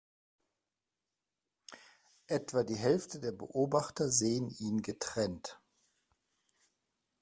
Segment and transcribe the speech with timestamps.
[2.25, 5.59] Etwa die Hälfte der Beobachter sehen ihn getrennt.